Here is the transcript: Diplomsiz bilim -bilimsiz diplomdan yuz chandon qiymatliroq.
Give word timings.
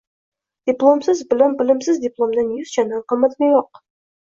Diplomsiz 0.69 1.21
bilim 1.35 1.53
-bilimsiz 1.61 2.01
diplomdan 2.07 2.51
yuz 2.57 2.75
chandon 2.79 3.07
qiymatliroq. 3.15 3.87